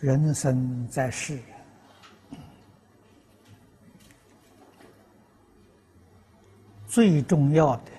[0.00, 1.38] 人生在世，
[6.88, 7.92] 最重要的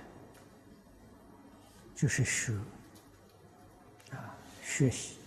[1.95, 2.53] 就是学
[4.09, 4.17] 啊，
[4.63, 5.17] 学习。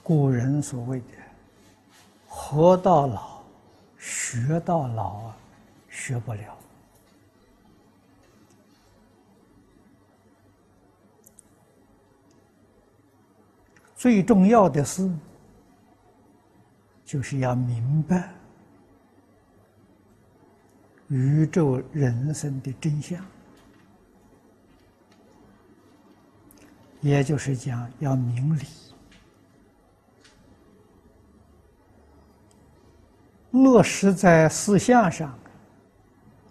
[0.00, 1.06] 古人所谓的
[2.28, 3.42] “活到老，
[3.98, 5.36] 学到老”啊，
[5.90, 6.56] 学不了。
[13.96, 15.10] 最重要的是。
[17.12, 18.32] 就是要明白
[21.08, 23.22] 宇宙人生的真相，
[27.02, 28.62] 也就是讲要明理，
[33.50, 35.38] 落实在思想上，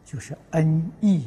[0.05, 1.26] 就是恩义。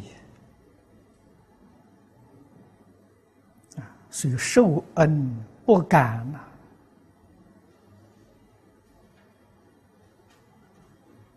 [3.78, 6.40] 啊，所以受恩不敢呐。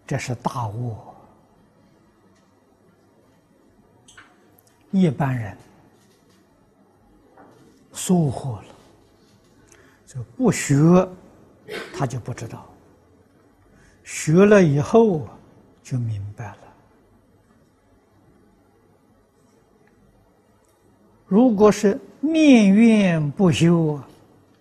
[0.08, 0.96] 这是大悟，
[4.90, 5.58] 一般人
[7.92, 8.64] 疏忽了，
[10.06, 11.06] 就不学，
[11.94, 12.60] 他就不知道；
[14.06, 15.28] 学了以后
[15.84, 16.58] 就明白了。
[21.26, 24.02] 如果是念怨不修，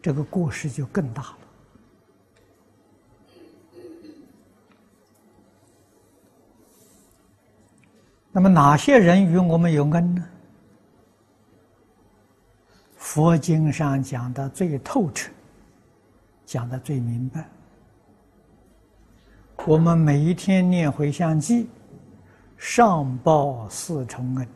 [0.02, 1.38] 这个过失就更大了。
[8.36, 10.22] 那么哪些人与我们有恩呢？
[12.98, 15.30] 佛经上讲的最透彻，
[16.44, 17.48] 讲的最明白。
[19.64, 21.66] 我们每一天念回向记，
[22.58, 24.46] 上报四重恩，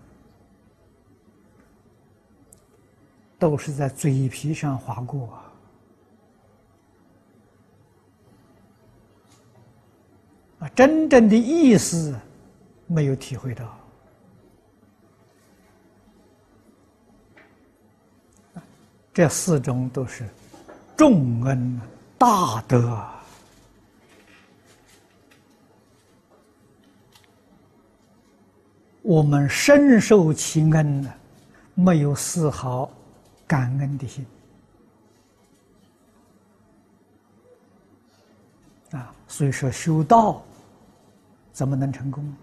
[3.38, 5.40] 都是在嘴皮上划过
[10.58, 12.14] 啊，真正的意思。
[12.92, 13.78] 没有体会到，
[19.14, 20.28] 这四种都是
[20.96, 21.80] 重恩
[22.18, 23.00] 大德，
[29.02, 31.14] 我们深受其恩呢，
[31.74, 32.90] 没有丝毫
[33.46, 34.26] 感恩的心。
[38.90, 40.42] 啊，所以说修道
[41.52, 42.34] 怎么能成功？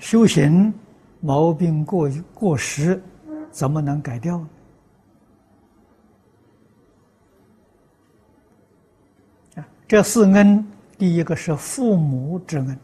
[0.00, 0.72] 修行
[1.20, 3.02] 毛病过过时，
[3.50, 4.48] 怎么能改掉呢？
[9.56, 10.66] 啊，这四恩，
[10.96, 12.78] 第一个是父母之恩。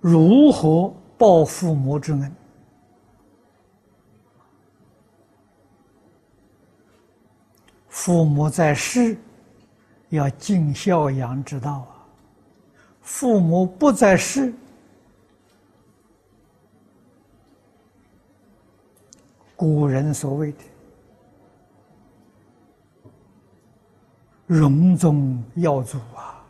[0.00, 2.32] 如何报父母之恩？
[7.88, 9.16] 父母在世。
[10.10, 12.06] 要尽孝养之道啊！
[13.02, 14.52] 父母不在世，
[19.54, 20.58] 古人所谓的
[24.46, 26.44] “荣宗耀祖”啊，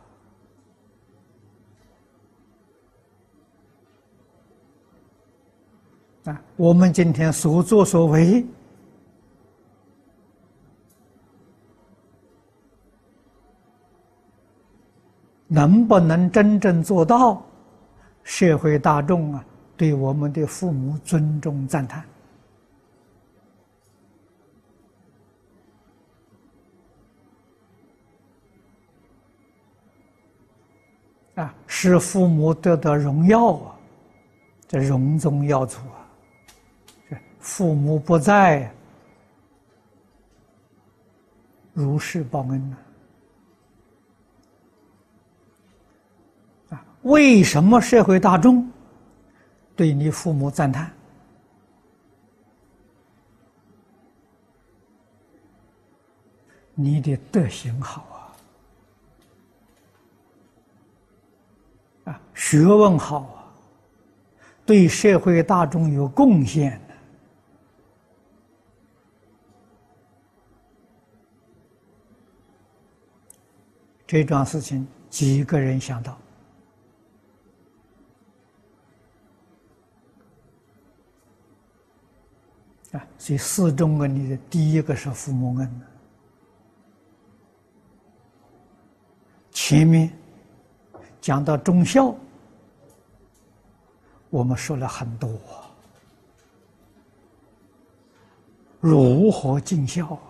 [6.25, 8.45] 啊，我们今天所作所为。
[15.47, 17.41] 能不能真正做到
[18.23, 22.03] 社会大众啊对我们的父母尊重赞叹
[31.35, 33.75] 啊，使父母得到荣耀啊，
[34.67, 36.09] 这荣宗耀祖啊，
[37.07, 38.71] 这父母不在，
[41.73, 42.77] 如是报恩呢？
[47.07, 48.69] 为什么社会大众
[49.75, 50.91] 对你父母赞叹？
[56.75, 58.35] 你的德行好
[62.05, 63.47] 啊，啊，学问好啊，
[64.65, 66.93] 对社会大众有贡献的
[74.05, 76.17] 这桩事情几个人想到？
[82.93, 85.81] 啊，所以四中恩里的第一个是父母恩。
[89.51, 90.09] 前面
[91.19, 92.15] 讲到忠孝，
[94.29, 95.29] 我们说了很多，
[98.79, 100.21] 如何尽孝啊？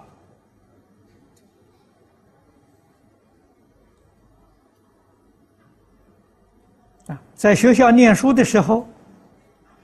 [7.08, 8.88] 啊，在学校念书的时候，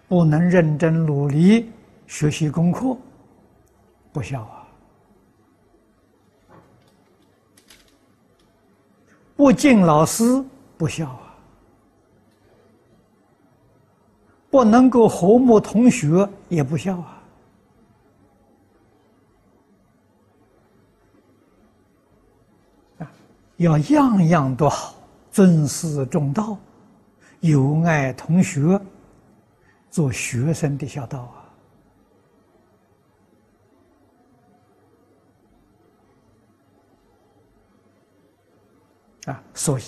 [0.07, 1.69] 不能认真努力
[2.07, 2.95] 学习功课，
[4.11, 4.67] 不孝啊！
[9.35, 10.43] 不敬老师，
[10.77, 11.35] 不孝啊！
[14.49, 17.19] 不能够和睦同学，也不孝啊！
[23.57, 24.95] 要样样都好，
[25.31, 26.57] 尊师重道，
[27.39, 28.79] 友爱同学，
[29.89, 31.52] 做学生的孝道啊！
[39.25, 39.83] 啊，所以，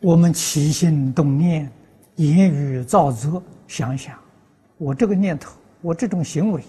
[0.00, 1.70] 我们起心动念。
[2.16, 4.18] 言语造作，想想，
[4.78, 6.64] 我这个念头，我这种行为，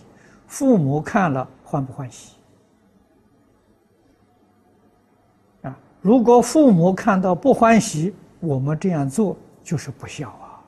[0.45, 2.33] 父母看了欢不欢喜？
[5.61, 10.59] 啊，如果父母看到不欢喜，我们这样做就是不孝啊。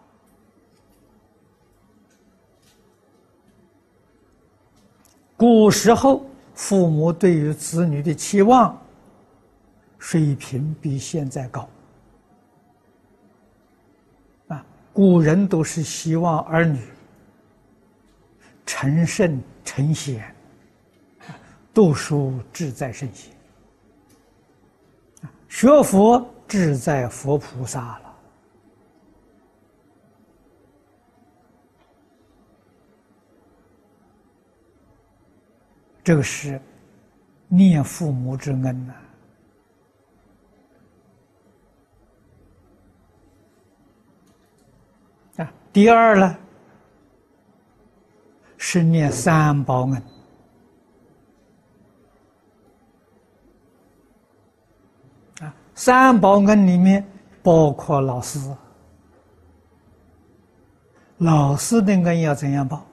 [5.36, 6.24] 古时候，
[6.54, 8.81] 父母对于子女的期望
[10.00, 11.69] 水平比现在高
[14.48, 14.66] 啊。
[14.92, 16.80] 古人都是希望儿女
[18.66, 20.34] 成圣成贤，
[21.74, 23.31] 读书志在圣贤，
[25.48, 28.16] 学佛志在佛菩萨了。
[36.04, 36.60] 这个是
[37.48, 38.94] 念父母之恩呐。
[45.80, 46.38] 第二呢，
[48.58, 50.04] 是念三宝恩
[55.40, 57.10] 啊，三宝恩里面
[57.42, 58.42] 包括老师，
[61.20, 62.86] 老师的恩要怎样报？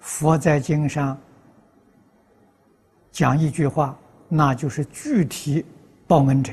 [0.00, 1.18] 佛在经上
[3.12, 3.94] 讲一句话，
[4.26, 5.62] 那就是具体。
[6.06, 6.52] 报恩者，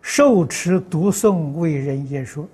[0.00, 2.48] 受持读诵为人也说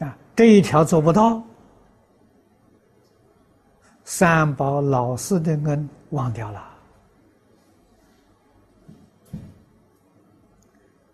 [0.00, 1.40] 啊，这一条做不到，
[4.02, 6.66] 三宝老师的恩忘掉了。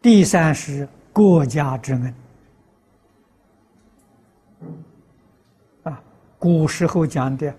[0.01, 2.15] 第三是国家之恩。
[5.83, 6.03] 啊，
[6.39, 7.55] 古时候讲的。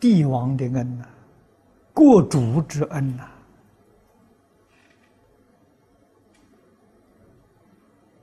[0.00, 1.04] 帝王的恩呐，
[1.92, 3.28] 国主之恩呐，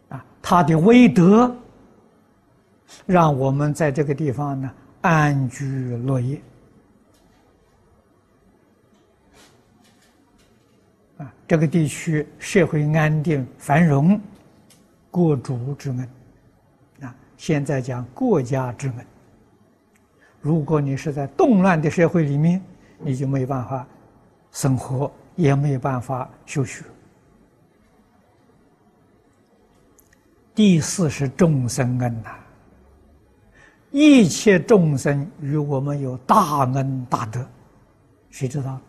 [0.10, 1.54] 啊，他的威德，
[3.06, 6.42] 让我们在这个地方呢安居乐业，
[11.18, 14.18] 啊，这个地区社会安定繁荣，
[15.12, 16.10] 国主之恩，
[17.02, 19.06] 啊，现在讲国家之恩。
[20.46, 22.62] 如果你是在动乱的社会里面，
[23.00, 23.88] 你就没办法
[24.52, 26.86] 生活，也没有办法修学。
[30.54, 32.30] 第四是众生恩呐，
[33.90, 37.44] 一切众生与我们有大恩大德，
[38.30, 38.80] 谁知道？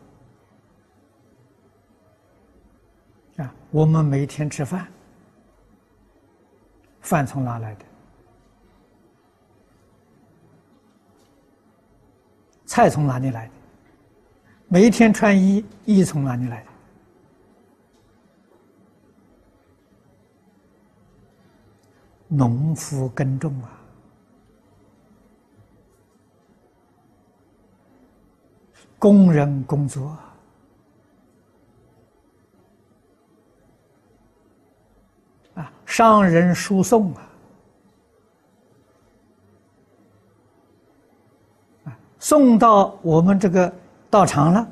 [3.38, 4.86] 啊，我们每天吃饭，
[7.00, 7.84] 饭从哪来的？
[12.76, 13.52] 菜从哪里来的？
[14.68, 16.66] 每一天穿衣，衣从哪里来的？
[22.28, 23.80] 农夫耕种啊，
[28.99, 30.14] 工人工作
[35.54, 37.23] 啊，商人输送啊。
[42.28, 43.73] 送到我们这个
[44.11, 44.68] 道场了，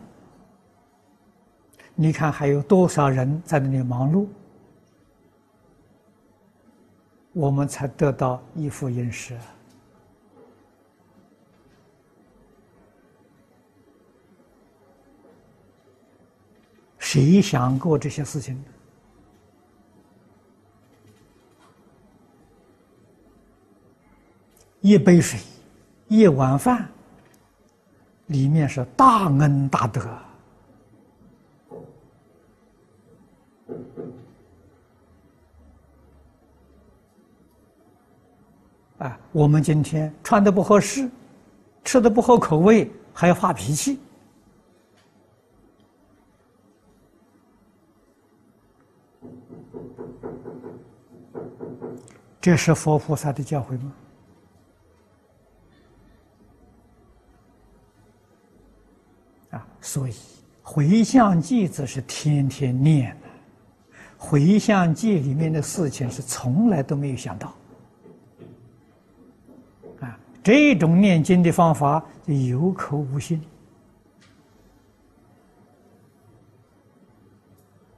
[1.94, 4.26] 你看还有多少人在那里忙碌，
[7.32, 9.38] 我们才得到一副饮食。
[16.98, 18.60] 谁想过这些事情？
[24.80, 25.38] 一杯水，
[26.08, 26.88] 一碗饭。
[28.26, 30.00] 里面是大恩大德。
[38.98, 41.10] 啊我们今天穿的不合适
[41.82, 43.98] 吃的不合口味还要发脾气。
[52.40, 53.92] 这是佛菩萨的教诲吗？
[59.54, 60.14] 啊，所以
[60.62, 63.28] 回向偈则是天天念的，
[64.18, 67.54] 回向偈里面的事情是从来都没有想到。
[70.00, 73.40] 啊这种念经的方法就有口无心。